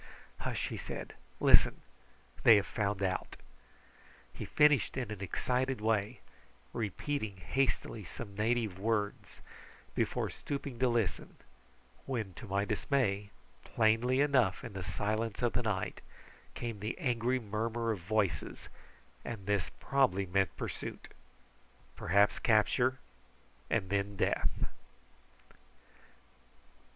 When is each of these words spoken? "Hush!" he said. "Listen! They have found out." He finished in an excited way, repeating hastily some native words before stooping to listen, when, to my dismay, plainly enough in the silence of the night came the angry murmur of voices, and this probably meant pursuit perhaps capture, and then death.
"Hush!" 0.39 0.69
he 0.69 0.77
said. 0.77 1.13
"Listen! 1.39 1.79
They 2.41 2.55
have 2.55 2.65
found 2.65 3.03
out." 3.03 3.35
He 4.33 4.45
finished 4.45 4.97
in 4.97 5.11
an 5.11 5.21
excited 5.21 5.79
way, 5.79 6.21
repeating 6.73 7.37
hastily 7.37 8.03
some 8.03 8.33
native 8.35 8.79
words 8.79 9.41
before 9.93 10.31
stooping 10.31 10.79
to 10.79 10.89
listen, 10.89 11.37
when, 12.07 12.33
to 12.33 12.47
my 12.47 12.65
dismay, 12.65 13.29
plainly 13.63 14.21
enough 14.21 14.63
in 14.63 14.73
the 14.73 14.81
silence 14.81 15.43
of 15.43 15.53
the 15.53 15.61
night 15.61 16.01
came 16.55 16.79
the 16.79 16.97
angry 16.97 17.39
murmur 17.39 17.91
of 17.91 17.99
voices, 17.99 18.69
and 19.23 19.45
this 19.45 19.69
probably 19.79 20.25
meant 20.25 20.57
pursuit 20.57 21.13
perhaps 21.95 22.39
capture, 22.39 22.97
and 23.69 23.91
then 23.91 24.15
death. 24.15 24.65